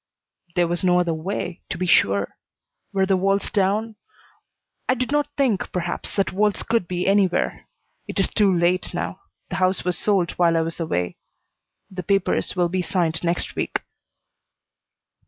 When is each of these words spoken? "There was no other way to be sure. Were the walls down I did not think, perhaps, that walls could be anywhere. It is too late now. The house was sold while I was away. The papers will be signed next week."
"There 0.55 0.67
was 0.67 0.83
no 0.83 0.99
other 0.99 1.13
way 1.13 1.61
to 1.69 1.77
be 1.77 1.85
sure. 1.85 2.35
Were 2.91 3.05
the 3.05 3.15
walls 3.15 3.51
down 3.51 3.97
I 4.89 4.95
did 4.95 5.11
not 5.11 5.27
think, 5.37 5.71
perhaps, 5.71 6.15
that 6.15 6.33
walls 6.33 6.63
could 6.63 6.87
be 6.87 7.05
anywhere. 7.05 7.67
It 8.07 8.19
is 8.19 8.31
too 8.31 8.51
late 8.51 8.95
now. 8.95 9.21
The 9.51 9.57
house 9.57 9.83
was 9.85 9.99
sold 9.99 10.31
while 10.39 10.57
I 10.57 10.61
was 10.61 10.79
away. 10.79 11.17
The 11.91 12.01
papers 12.01 12.55
will 12.55 12.67
be 12.67 12.81
signed 12.81 13.23
next 13.23 13.55
week." 13.55 13.83